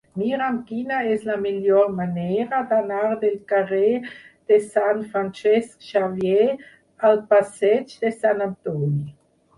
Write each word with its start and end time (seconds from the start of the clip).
Mira'm 0.19 0.55
quina 0.69 0.99
és 1.15 1.25
la 1.31 1.35
millor 1.41 1.91
manera 1.97 2.61
d'anar 2.71 3.03
del 3.25 3.35
carrer 3.53 3.91
de 4.53 4.59
Sant 4.71 5.03
Francesc 5.13 5.87
Xavier 5.91 6.49
al 7.11 7.23
passeig 7.35 7.95
de 8.07 8.15
Sant 8.17 8.47
Antoni. 8.51 8.99